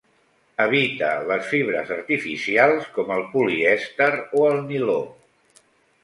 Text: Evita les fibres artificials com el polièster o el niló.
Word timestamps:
Evita 0.63 1.09
les 1.31 1.43
fibres 1.49 1.91
artificials 1.97 2.87
com 2.95 3.11
el 3.15 3.21
polièster 3.33 4.09
o 4.39 4.41
el 4.53 4.63
niló. 4.71 4.97